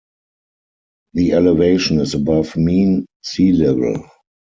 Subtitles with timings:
[1.13, 4.03] The elevation is above mean sea level.